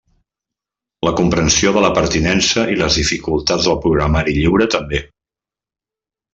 La 1.07 1.11
comprensió 1.19 1.73
de 1.75 1.83
la 1.87 1.91
pertinència 1.99 2.65
i 2.77 2.79
les 2.81 2.99
dificultats 3.03 3.69
del 3.71 3.79
programari 3.87 4.37
lliure 4.41 4.71
també. 4.79 5.07